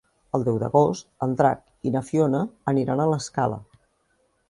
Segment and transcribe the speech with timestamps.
[0.37, 2.43] El deu d'agost en Drac i na Fiona
[2.75, 3.65] aniran a l'Escala.